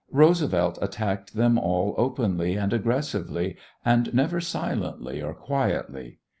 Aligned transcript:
Roosevelt 0.09 0.79
attacked 0.81 1.35
them 1.35 1.59
all 1.59 1.93
openly 1.95 2.55
and 2.55 2.73
aggressively 2.73 3.55
and 3.85 4.11
never 4.15 4.41
silently 4.41 5.21
or 5.21 5.35
quietly. 5.35 6.17